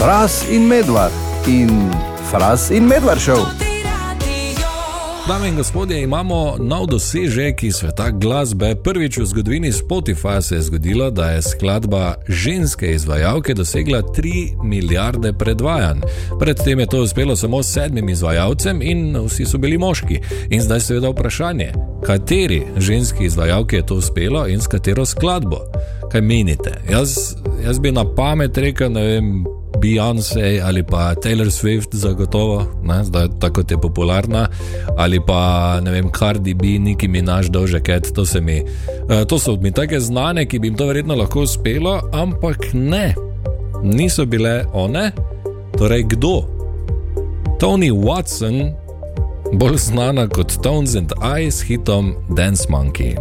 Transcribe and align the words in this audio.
Fras 0.00 0.44
in 0.50 0.66
medvard 0.66 1.12
in 1.46 1.90
Fras 2.30 2.70
in 2.70 2.86
medvard 2.86 3.20
šel. 3.20 3.44
Dame 5.28 5.48
in 5.48 5.56
gospodje, 5.56 6.02
imamo 6.02 6.56
nov 6.58 6.86
dosežek 6.86 7.62
iz 7.62 7.74
sveta 7.74 8.10
glasbe. 8.10 8.74
Prvič 8.84 9.18
v 9.18 9.26
zgodovini 9.26 9.72
Spotify 9.72 10.40
se 10.40 10.54
je 10.54 10.62
zgodilo, 10.62 11.10
da 11.10 11.30
je 11.30 11.42
skladba 11.42 12.14
ženske 12.28 12.94
izvajalke 12.94 13.54
dosegla 13.54 14.02
3 14.02 14.64
milijarde 14.64 15.32
predvajanj. 15.32 16.00
Predtem 16.40 16.80
je 16.80 16.86
to 16.86 17.02
uspelo 17.02 17.36
samo 17.36 17.62
sedmim 17.62 18.08
izvajalcem 18.08 18.82
in 18.82 19.16
vsi 19.26 19.44
so 19.44 19.58
bili 19.58 19.78
moški. 19.78 20.20
In 20.50 20.62
zdaj 20.62 20.80
seveda 20.80 21.08
vprašanje, 21.08 21.72
kateri 22.06 22.62
ženski 22.76 23.24
izvajalki 23.24 23.76
je 23.76 23.86
to 23.86 23.94
uspelo 23.94 24.48
in 24.48 24.60
s 24.60 24.66
katero 24.66 25.04
skladbo? 25.04 25.60
Kaj 26.12 26.20
menite? 26.20 26.80
Jaz, 26.90 27.36
jaz 27.64 27.78
bi 27.78 27.92
na 27.92 28.14
pamet 28.14 28.58
rekel, 28.58 28.92
ne 28.92 29.06
vem. 29.06 29.59
Beyoncé 29.80 30.60
ali 30.64 30.82
pa 30.82 31.14
Taylor 31.14 31.50
Swift, 31.50 31.94
zagotovo, 31.96 32.64
ne, 32.82 33.04
zdaj 33.04 33.28
tako 33.40 33.62
je 33.70 33.80
popularna, 33.80 34.48
ali 34.96 35.20
pa 35.26 35.80
ne 35.82 35.90
vem, 35.90 36.10
Cardi 36.18 36.54
B, 36.54 36.78
neki 36.78 37.08
mi 37.08 37.22
naš 37.22 37.46
dolžek, 37.46 37.88
to 38.14 38.26
se 38.26 38.40
mi. 38.40 38.60
Uh, 38.60 39.24
to 39.28 39.38
so 39.38 39.56
mi 39.56 39.72
tako 39.72 40.00
znane, 40.00 40.46
ki 40.46 40.58
bi 40.58 40.68
jim 40.68 40.76
to 40.76 40.86
verjetno 40.86 41.16
lahko 41.16 41.42
uspelo, 41.42 42.00
ampak 42.12 42.72
ne, 42.72 43.14
niso 43.82 44.26
bile 44.26 44.64
one. 44.72 45.12
Torej, 45.78 46.02
kdo? 46.02 46.44
Tony 47.60 47.90
Watson, 47.90 48.72
bolj 49.52 49.76
znana 49.76 50.28
kot 50.28 50.62
Tones 50.62 50.94
and 50.94 51.12
I 51.40 51.50
s 51.50 51.62
hitom 51.62 52.14
Dance 52.36 52.66
Monkey. 52.68 53.16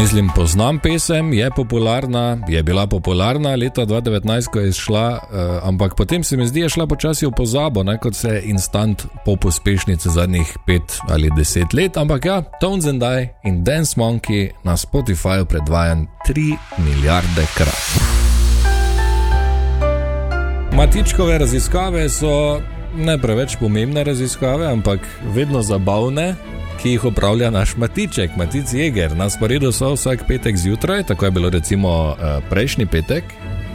Mislim, 0.00 0.30
poznam 0.34 0.78
pesem, 0.78 1.32
je 1.32 1.50
popularna, 1.50 2.38
je 2.48 2.62
bila 2.62 2.86
popularna 2.86 3.54
leta 3.54 3.86
2019, 3.86 4.46
ko 4.50 4.58
je 4.58 4.68
izšla, 4.68 5.10
uh, 5.10 5.68
ampak 5.68 5.94
potem 5.94 6.24
se 6.24 6.36
mi 6.36 6.46
zdi, 6.46 6.60
da 6.60 6.64
je 6.64 6.68
šla 6.68 6.86
počasi 6.86 7.26
v 7.26 7.30
pozabo, 7.36 7.82
ne, 7.82 7.98
kot 7.98 8.16
se 8.16 8.40
instant 8.44 9.04
pop 9.24 9.44
uspešnice 9.44 10.08
zadnjih 10.10 10.56
pet 10.66 10.98
ali 11.08 11.30
deset 11.36 11.72
let. 11.72 11.96
Ampak 11.96 12.24
ja, 12.24 12.42
Tones 12.60 12.86
and 12.86 13.02
I 13.02 13.28
in 13.44 13.64
Dance 13.64 14.00
Monkey 14.00 14.50
na 14.64 14.76
Spotifyju 14.76 15.44
predvajan 15.44 16.06
3 16.28 16.56
milijarde 16.78 17.46
krat. 17.56 17.84
Matičkove 20.72 21.38
raziskave 21.38 22.08
so 22.08 22.60
ne 22.96 23.18
preveč 23.18 23.56
pomembne 23.60 24.04
raziskave, 24.04 24.66
ampak 24.66 25.00
vedno 25.34 25.62
zabavne 25.62 26.34
ki 26.82 26.90
jih 26.90 27.04
upravlja 27.04 27.50
naš 27.50 27.76
Matiček, 27.76 28.36
Matic 28.36 28.72
Jeger. 28.72 29.16
Na 29.16 29.30
sporedu 29.30 29.72
so 29.72 29.92
vsak 29.92 30.24
petek 30.28 30.56
zjutraj, 30.56 31.02
tako 31.02 31.24
je 31.24 31.30
bilo 31.30 31.50
recimo 31.50 32.16
eh, 32.16 32.40
prejšnji 32.50 32.86
petek. 32.86 33.24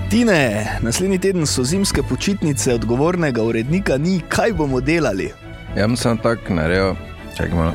Tine, 0.09 0.67
naslednji 0.81 1.19
teden 1.19 1.45
so 1.45 1.63
zimske 1.63 2.03
počitnice, 2.03 2.73
odgovornega 2.73 3.43
urednika 3.43 3.97
ni, 3.97 4.21
kaj 4.29 4.53
bomo 4.53 4.81
delali. 4.81 5.31
Jaz 5.77 5.99
sem 5.99 6.17
tako 6.17 6.53
naredil, 6.53 6.95
čakaj 7.37 7.55
malo. 7.55 7.73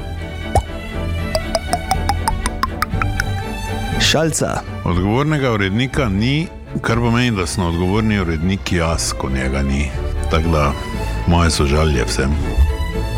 Šalca. 4.00 4.60
Odgovornega 4.84 5.52
urednika 5.52 6.08
ni, 6.08 6.46
kar 6.80 6.98
pomeni, 6.98 7.36
da 7.36 7.46
smo 7.46 7.68
odgovorni 7.68 8.18
uredniki 8.18 8.76
jaz, 8.76 9.12
ko 9.12 9.30
njega 9.30 9.62
ni. 9.62 9.90
Tako 10.30 10.48
da 10.48 10.72
moje 11.26 11.50
sožalje 11.50 12.04
vsem. 12.04 12.30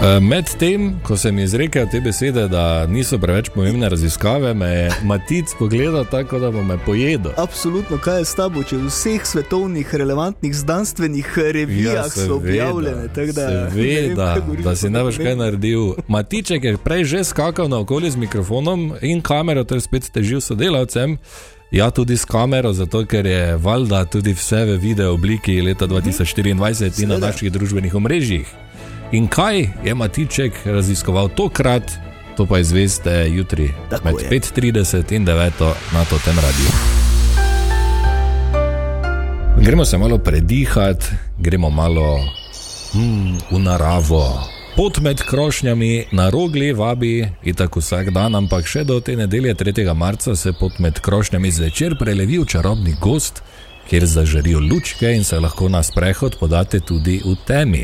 Eh, 0.02 0.20
Medtem, 0.20 1.00
ko 1.02 1.16
sem 1.16 1.38
izrekel 1.38 1.86
te 1.90 2.00
besede, 2.00 2.48
da 2.48 2.86
niso 2.86 3.18
preveč 3.18 3.50
pomembne 3.54 3.88
raziskave, 3.88 4.54
me 4.54 4.66
je 4.66 4.90
Matic 5.04 5.54
pogledal 5.58 6.04
tako, 6.10 6.38
da 6.38 6.50
bo 6.50 6.62
me 6.62 6.78
pojedel. 6.78 7.32
Absolutno, 7.36 7.98
kaj 7.98 8.18
je 8.18 8.24
s 8.24 8.34
tabo, 8.34 8.62
če 8.62 8.76
v 8.76 8.90
vseh 8.90 9.26
svetovnih 9.26 9.94
relevantnih 9.94 10.56
znanstvenih 10.56 11.38
revijah 11.38 11.94
Ja, 11.94 12.08
so 12.10 12.34
objavljene. 12.36 13.08
Da, 13.14 13.22
vem, 13.22 13.70
Seveda, 13.70 14.34
govoriš 14.40 14.64
da 14.64 14.76
si 14.76 14.90
ne 14.90 15.02
boš 15.02 15.16
kaj 15.22 15.36
naredil. 15.36 15.94
Matiček 16.08 16.64
je 16.64 16.76
prej 16.76 17.04
že 17.04 17.24
skakal 17.24 17.68
na 17.68 17.78
okolje 17.78 18.10
z 18.10 18.16
mikrofonom 18.16 18.92
in 19.02 19.22
kamero, 19.22 19.64
ter 19.64 19.80
spet 19.80 20.10
težil 20.12 20.40
sodelavcem. 20.40 21.18
Ja, 21.72 21.90
tudi 21.90 22.16
s 22.16 22.24
kamero, 22.24 22.72
zato 22.72 23.06
ker 23.06 23.26
je 23.26 23.56
valjda 23.56 24.04
tudi 24.04 24.34
vse 24.36 24.64
v 24.64 24.76
video 24.76 25.14
obliki 25.14 25.62
leta 25.62 25.86
2024 25.86 27.00
in 27.02 27.08
na 27.08 27.18
naših 27.18 27.52
družbenih 27.52 27.94
omrežjih. 27.94 28.46
In 29.12 29.24
kaj 29.28 29.70
je 29.84 29.94
Matiček 29.94 30.52
raziskoval 30.64 31.28
tokrat, 31.32 31.92
to 32.36 32.46
pa 32.46 32.58
izveste 32.58 33.24
jutri 33.32 33.70
Tako 33.90 34.04
med 34.04 34.14
je. 34.20 34.28
5:30 34.30 35.16
in 35.16 35.26
9 35.26 35.72
na 35.92 36.04
to 36.04 36.18
tem 36.24 36.36
radiju. 36.36 36.70
Gremo 39.64 39.84
se 39.84 39.98
malo 39.98 40.18
predihati, 40.18 41.06
gremo 41.38 41.70
malo 41.70 42.20
hmm, 42.92 43.38
v 43.50 43.58
naravo. 43.58 44.61
Pot 44.76 45.00
med 45.00 45.20
krošnjami 45.20 46.04
na 46.12 46.30
rogli 46.30 46.72
vabi 46.72 47.28
in 47.44 47.54
tako 47.54 47.80
vsak 47.80 48.08
dan, 48.10 48.34
ampak 48.34 48.64
še 48.66 48.86
do 48.88 49.00
te 49.04 49.12
nedelje 49.16 49.52
3. 49.54 49.94
marca 49.94 50.32
se 50.36 50.52
pot 50.56 50.78
med 50.80 51.00
krošnjami 51.00 51.50
zvečer 51.52 51.96
prelevi 52.00 52.38
v 52.40 52.46
čarobni 52.48 52.94
gost, 53.00 53.42
kjer 53.88 54.06
zažarijo 54.08 54.62
lučke 54.64 55.10
in 55.12 55.24
se 55.28 55.40
lahko 55.40 55.68
na 55.68 55.82
sprehod 55.82 56.38
podate 56.40 56.80
tudi 56.80 57.18
v 57.24 57.34
temi. 57.46 57.82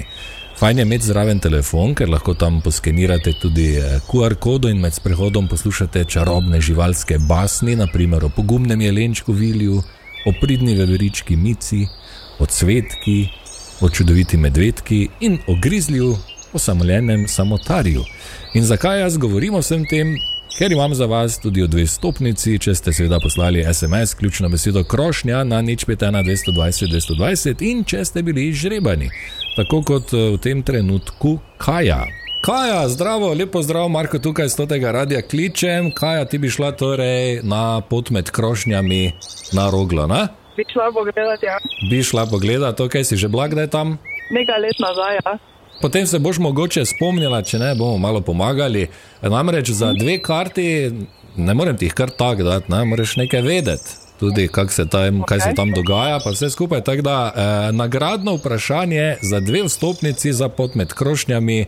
Fajn 0.59 0.79
je 0.79 0.87
imeti 0.89 1.07
zraven 1.11 1.43
telefon, 1.45 1.93
ker 1.95 2.09
lahko 2.09 2.35
tam 2.35 2.63
poskenirate 2.65 3.37
tudi 3.43 3.69
eh, 3.77 4.01
QR 4.09 4.39
kodo 4.41 4.73
in 4.73 4.81
med 4.81 4.97
sprehodom 4.97 5.49
poslušate 5.49 6.07
čarobne 6.09 6.61
živalske 6.61 7.19
basni, 7.29 7.77
naprimer 7.77 8.25
o 8.25 8.33
pogumnem 8.33 8.81
jelenčku 8.81 9.37
Vilju, 9.37 9.83
o 10.25 10.35
pridni 10.41 10.75
veverički 10.81 11.37
Mici, 11.37 11.85
o 12.39 12.47
cvetki, 12.47 13.19
o 13.81 13.93
čudoviti 13.93 14.41
medvedki 14.41 15.09
in 15.21 15.39
o 15.47 15.61
grizlju, 15.61 16.17
o 16.53 16.59
samoljenem 16.59 17.29
samotarju. 17.29 18.05
In 18.55 18.65
zakaj 18.65 19.01
jaz 19.01 19.17
govorim 19.17 19.55
o 19.55 19.63
vsem 19.63 19.87
tem? 19.89 20.17
Ker 20.59 20.73
imam 20.73 20.95
za 20.95 21.07
vas 21.07 21.39
tudi 21.39 21.67
dve 21.69 21.87
stopnici, 21.87 22.59
če 22.59 22.75
ste 22.75 22.93
seveda 22.93 23.21
poslali 23.23 23.63
SMS, 23.75 24.15
ključno 24.15 24.49
besedo 24.49 24.83
krošnja 24.85 25.45
na 25.45 25.61
nič 25.63 25.85
5, 25.87 26.07
220, 26.25 26.89
220 27.15 27.63
in 27.63 27.85
če 27.85 28.05
ste 28.05 28.23
bili 28.23 28.49
žrebani, 28.53 29.11
tako 29.57 29.83
kot 29.87 30.15
eh, 30.15 30.33
v 30.35 30.41
tem 30.43 30.63
trenutku 30.63 31.39
Kaja. 31.59 32.03
Kaja, 32.43 32.89
zdravo, 32.89 33.31
lepo 33.35 33.63
zdrav, 33.63 33.89
Marko, 33.89 34.19
tukaj 34.19 34.49
z 34.49 34.67
tega 34.67 34.93
radia 34.95 35.23
kličem. 35.23 35.93
Kaja, 35.95 36.25
ti 36.25 36.39
bi 36.39 36.51
šla 36.51 36.73
torej 36.73 37.41
na 37.43 37.81
pot 37.81 38.11
med 38.11 38.31
krošnjami 38.31 39.03
na 39.53 39.71
roglo, 39.71 40.07
ne? 40.07 40.27
bi 40.59 40.65
šla 40.73 40.91
pogledati, 40.95 41.47
ja. 41.47 41.59
Bi 41.91 42.03
šla 42.03 42.27
pogledat, 42.27 42.77
to, 42.77 42.89
kaj 42.91 43.05
si 43.05 43.17
že 43.17 43.29
bila 43.31 43.47
kdaj 43.47 43.71
tam? 43.71 43.99
nekaj 44.31 44.59
let 44.61 44.79
nazaj. 44.79 45.15
Ja. 45.25 45.33
Potem 45.81 46.07
se 46.07 46.19
boš 46.19 46.39
mogoče 46.39 46.85
spomnila, 46.85 47.43
če 47.43 47.59
ne 47.59 47.75
bomo 47.75 47.99
malo 47.99 48.21
pomagali. 48.21 48.89
Namreč 49.23 49.71
za 49.71 49.93
dve 49.93 50.19
karti 50.19 50.91
ne 51.37 51.55
morem 51.55 51.77
ti 51.77 51.87
jih 51.87 51.95
kar 51.95 52.11
tako 52.11 52.43
dati, 52.43 52.73
ne 52.73 52.85
moreš 52.85 53.17
nekaj 53.17 53.43
vedeti. 53.43 53.97
Tudi 54.19 54.49
kak 54.49 54.73
se 54.73 54.89
tam, 54.91 55.23
kaj 55.23 55.41
se 55.41 55.53
tam 55.57 55.71
dogaja, 55.71 56.19
pa 56.25 56.31
vse 56.35 56.51
skupaj. 56.51 56.83
Tako 56.85 57.03
da 57.03 57.19
eh, 57.31 57.73
nagradno 57.73 58.35
vprašanje 58.35 59.17
za 59.23 59.41
dve 59.41 59.63
vstopnici 59.63 60.33
za 60.33 60.49
pot 60.49 60.75
med 60.75 60.95
krošnjami, 60.95 61.67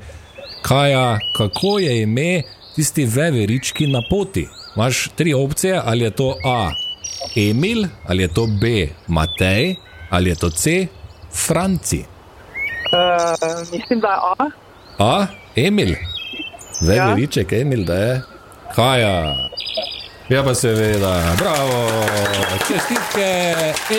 Kaja, 0.62 1.18
kako 1.36 1.78
je 1.78 2.02
ime 2.02 2.42
tisti 2.74 3.04
veverički 3.04 3.86
na 3.86 4.02
poti. 4.10 4.46
Imaš 4.76 5.08
tri 5.16 5.34
opcije, 5.34 5.80
ali 5.84 6.04
je 6.04 6.10
to 6.10 6.36
A. 6.44 6.70
Emil, 7.36 7.86
ali 8.06 8.22
je 8.22 8.34
to 8.34 8.46
B. 8.46 8.88
Matej, 9.06 9.74
ali 10.10 10.30
je 10.30 10.34
to 10.36 10.50
C. 10.50 10.86
Franci. 11.46 12.04
Uh, 12.92 13.72
mislim, 13.72 14.00
da 14.00 14.08
je 14.08 14.18
A. 14.38 14.50
A, 14.98 15.26
Emil, 15.56 15.94
veveriček, 16.80 17.52
ja. 17.52 17.60
Emil, 17.60 17.84
da 17.84 17.94
je. 17.94 18.22
Kaja. 18.74 19.36
Ja, 20.28 20.42
pa 20.44 20.54
seveda, 20.54 21.34
bravo, 21.38 21.88
čestitke, 22.68 23.54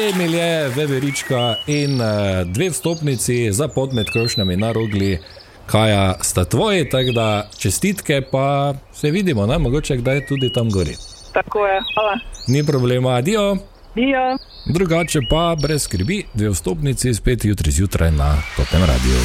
Emil 0.09 0.33
je 0.35 0.69
veverička 0.69 1.55
in 1.67 2.01
uh, 2.01 2.07
dve 2.45 2.69
vstopnici 2.69 3.51
za 3.51 3.67
pot 3.67 3.91
med 3.91 4.11
krošnjami 4.11 4.57
na 4.57 4.71
rogli. 4.71 5.19
Kaja 5.65 6.15
sta 6.21 6.45
tvoji, 6.45 6.89
tako 6.89 7.11
da 7.11 7.49
čestitke, 7.57 8.21
pa 8.31 8.73
se 8.93 9.11
vidimo, 9.11 9.45
ne? 9.45 9.57
mogoče 9.57 9.97
kdaj 9.97 10.25
tudi 10.27 10.53
tam 10.53 10.69
gori. 10.69 10.95
Tako 11.33 11.67
je, 11.67 11.81
hvala. 11.95 12.19
Ni 12.47 12.65
problema, 12.65 13.09
adijo. 13.09 13.57
Dio. 13.95 14.37
Drugače 14.65 15.19
pa 15.29 15.55
brez 15.61 15.83
skrbi, 15.83 16.23
dve 16.33 16.49
vstopnici 16.49 17.13
spet 17.13 17.45
jutri 17.45 17.71
zjutraj 17.71 18.11
na 18.11 18.35
Totem 18.57 18.81
radiju. 18.81 19.21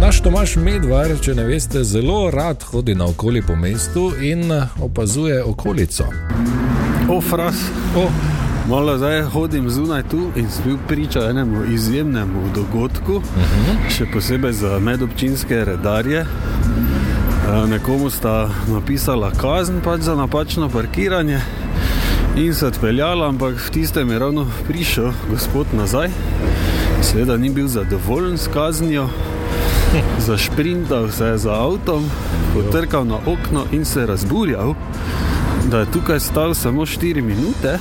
Naš 0.00 0.20
Tomaš 0.22 0.56
Medvar, 0.56 1.10
če 1.22 1.34
ne 1.34 1.44
veste, 1.44 1.84
zelo 1.84 2.30
rad 2.30 2.62
hodi 2.62 2.94
naokoli 2.94 3.42
po 3.42 3.56
mestu 3.56 4.12
in 4.22 4.52
opazuje 4.82 5.42
okolico. 5.44 6.04
O, 7.10 7.20
fras. 7.20 7.56
O, 7.96 8.08
Malo 8.68 8.98
zdaj 8.98 9.22
hodim 9.22 9.70
zunaj 9.70 10.02
tu 10.10 10.30
in 10.36 10.50
sem 10.50 10.64
bil 10.64 10.76
priča 10.88 11.20
enemu 11.30 11.64
izjemnemu 11.72 12.42
dogodku, 12.54 13.12
uh 13.12 13.22
-huh. 13.22 13.96
še 13.96 14.06
posebej 14.12 14.52
za 14.52 14.78
medobčinske 14.78 15.64
redarje. 15.64 16.26
Eh, 17.48 17.66
Nekomu 17.66 18.10
sta 18.10 18.50
napisala 18.68 19.30
kazen 19.30 19.80
pač 19.80 20.00
za 20.00 20.14
napačno 20.14 20.68
parkiranje 20.68 21.40
in 22.36 22.54
se 22.54 22.66
odpeljala, 22.66 23.28
ampak 23.28 23.56
v 23.56 23.70
tistem 23.70 24.10
je 24.10 24.18
ravno 24.18 24.46
prišel 24.66 25.12
gospod 25.30 25.66
nazaj. 25.72 26.10
Seveda 27.02 27.36
ni 27.36 27.50
bil 27.50 27.68
zadovoljen 27.68 28.38
s 28.38 28.48
kaznijo, 28.52 29.08
zašprintal 30.26 31.08
se 31.10 31.24
je 31.24 31.38
za 31.38 31.52
avtom, 31.52 32.10
potrkal 32.54 33.06
na 33.06 33.16
okno 33.16 33.64
in 33.72 33.84
se 33.84 34.06
razburjal, 34.06 34.74
da 35.70 35.78
je 35.78 35.92
tukaj 35.92 36.20
stal 36.20 36.54
samo 36.54 36.86
4 36.86 37.22
minute. 37.22 37.78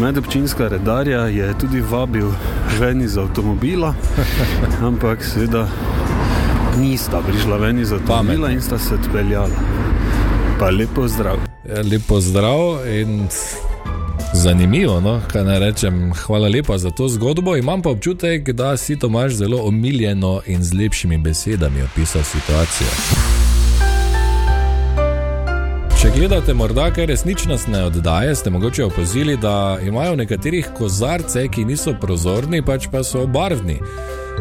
Medobčinska 0.00 0.68
redarja 0.68 1.20
je 1.20 1.54
tudi 1.58 1.80
vabil 1.80 2.28
ven 2.80 3.02
iz 3.02 3.16
avtomobila, 3.18 3.94
ampak 4.88 5.24
seveda 5.24 5.68
nista 6.80 7.22
prišla 7.28 7.56
ven 7.56 7.78
iz 7.78 7.92
avtomobila 7.92 8.50
in 8.50 8.60
sta 8.60 8.78
se 8.78 8.94
odpeljala. 8.94 9.48
Pa 10.58 10.70
lepo 10.70 11.08
zdrav. 11.08 11.36
Ja, 11.68 11.82
Lepo 11.92 12.20
zdrav 12.20 12.86
in 12.86 13.28
zanimivo. 14.32 15.00
No? 15.00 15.20
kaj 15.32 15.44
naj 15.44 15.58
Rečem, 15.58 16.12
hvala 16.26 16.48
lepa 16.48 16.78
za 16.78 16.90
to 16.90 17.08
zgodbo. 17.08 17.56
Imam 17.56 17.82
pa 17.82 17.90
občutek, 17.90 18.52
da 18.52 18.76
si 18.76 18.98
Tomaš 18.98 19.32
zelo 19.32 19.62
omiljeno 19.62 20.40
in 20.46 20.64
z 20.64 20.74
lepšimi 20.74 21.18
besedami 21.18 21.82
opisal 21.82 22.22
situacijo. 22.22 22.88
Če 26.00 26.10
gledate 26.16 26.54
morda 26.54 26.90
kaj 26.90 27.06
resničnostne 27.06 27.84
oddaje, 27.84 28.34
ste 28.34 28.50
mogoče 28.50 28.84
opazili, 28.84 29.36
da 29.36 29.78
imajo 29.82 30.12
v 30.12 30.16
nekaterih 30.16 30.68
kozarce, 30.76 31.48
ki 31.48 31.64
niso 31.64 31.94
prozorni, 32.00 32.62
pač 32.62 32.88
pa 32.92 33.00
so 33.04 33.26
barvni. 33.26 33.78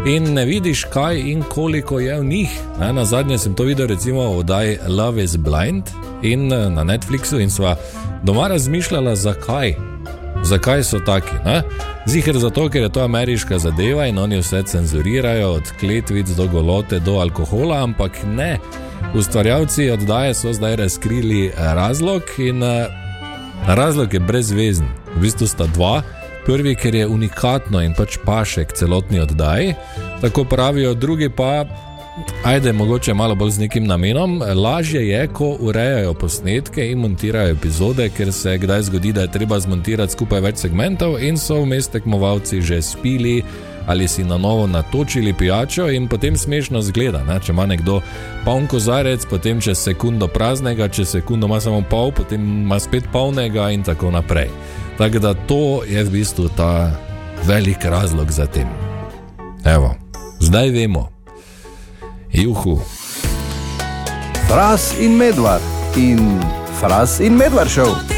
In 0.05 0.33
ne 0.33 0.45
vidiš, 0.45 0.83
kaj 0.83 1.19
in 1.19 1.43
koliko 1.49 1.99
je 1.99 2.19
v 2.19 2.25
njih. 2.25 2.59
Ne, 2.79 2.93
na 2.93 3.05
zadnje 3.05 3.37
sem 3.37 3.53
to 3.53 3.63
videl, 3.63 3.87
recimo 3.87 4.21
v 4.21 4.37
oddaji 4.37 4.77
Love 4.87 5.23
is 5.23 5.35
Blind 5.37 5.83
in 6.21 6.53
eh, 6.53 6.69
na 6.69 6.83
Netflixu, 6.83 7.39
in 7.39 7.49
sva 7.49 7.75
doma 8.23 8.47
razmišljala, 8.47 9.15
zakaj. 9.15 9.75
Zakaj 10.43 10.83
so 10.83 10.99
taki? 10.99 11.35
Ne? 11.45 11.61
Ziher 12.07 12.37
zato, 12.37 12.69
ker 12.69 12.81
je 12.81 12.89
to 12.89 13.03
ameriška 13.03 13.59
zadeva 13.59 14.05
in 14.05 14.17
oni 14.17 14.41
vse 14.41 14.63
cenzurirajo, 14.63 15.51
od 15.51 15.71
kletvic 15.79 16.27
do 16.27 16.47
golote 16.47 16.99
do 16.99 17.19
alkohola, 17.23 17.83
ampak 17.83 18.11
ne. 18.35 18.59
Ustvarjalci 19.15 19.89
oddaje 19.89 20.33
so 20.33 20.53
zdaj 20.53 20.75
razkrili 20.75 21.51
razlog 21.57 22.21
in 22.37 22.63
eh, 22.63 22.87
razlog 23.67 24.13
je 24.13 24.19
brezvezen. 24.19 24.87
V 25.15 25.21
bistvu 25.21 25.47
sta 25.47 25.67
dva. 25.67 26.01
Prvi, 26.45 26.75
ker 26.75 26.95
je 26.95 27.07
unikatno 27.07 27.79
in 27.81 27.93
pač 27.95 28.17
paše 28.25 28.65
k 28.65 28.75
celotni 28.75 29.19
oddaji, 29.19 29.73
tako 30.21 30.43
pravijo, 30.43 30.93
drugi 30.93 31.29
pa, 31.29 31.65
ajde, 32.43 32.73
mogoče 32.73 33.13
malo 33.13 33.35
bolj 33.35 33.51
z 33.51 33.59
nekim 33.59 33.87
namenom. 33.87 34.41
Lažje 34.55 35.07
je, 35.07 35.27
ko 35.27 35.55
urejajo 35.59 36.13
posnetke 36.13 36.91
in 36.91 36.99
montirajo 36.99 37.55
epizode, 37.55 38.09
ker 38.09 38.33
se 38.33 38.57
kdaj 38.57 38.81
zgodi, 38.81 39.13
da 39.13 39.21
je 39.21 39.31
treba 39.31 39.59
zmontirati 39.59 40.13
skupaj 40.13 40.41
več 40.41 40.65
segmentov 40.65 41.15
in 41.23 41.37
so 41.37 41.61
vmes 41.63 41.87
tekmovalci 41.87 42.61
že 42.61 42.81
spili 42.81 43.43
ali 43.87 44.07
si 44.07 44.23
na 44.23 44.37
novo 44.37 44.67
natočili 44.67 45.33
pijačo 45.33 45.89
in 45.89 46.07
potem 46.07 46.37
smešno 46.37 46.81
zgleda. 46.81 47.23
Ne? 47.23 47.39
Če 47.39 47.51
ima 47.51 47.65
nekdo 47.65 48.01
poln 48.45 48.67
kozarec, 48.67 49.25
potem 49.29 49.61
čez 49.61 49.77
sekundo 49.83 50.27
praznega, 50.27 50.87
čez 50.87 51.09
sekundo 51.09 51.47
ima 51.47 51.59
samo 51.61 51.83
pol, 51.89 52.11
potem 52.11 52.41
ima 52.41 52.79
spet 52.79 53.03
polnega 53.11 53.69
in 53.71 53.83
tako 53.83 54.11
naprej. 54.11 54.49
Tako 54.97 55.19
da 55.19 55.33
to 55.33 55.83
je 55.87 56.03
v 56.03 56.09
bistvu 56.09 56.49
ta 56.57 56.91
velik 57.43 57.85
razlog 57.85 58.31
za 58.31 58.45
tem. 58.45 58.67
Evo, 59.65 59.95
zdaj 60.39 60.69
vemo. 60.69 61.09
Juhu. 62.33 62.79
Fras 64.47 64.93
in 64.99 65.17
medvard 65.17 65.63
in 65.97 66.39
Fras 66.79 67.19
in 67.19 67.37
medvard 67.37 67.69
šel. 67.69 68.12